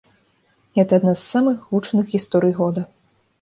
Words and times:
Гэта 0.79 0.97
адна 1.01 1.13
з 1.17 1.21
самых 1.33 1.67
гучных 1.73 2.05
гісторый 2.15 2.53
года. 2.63 2.81